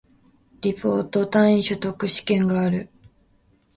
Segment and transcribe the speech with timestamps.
[0.61, 2.89] リポート、単位習得試験がある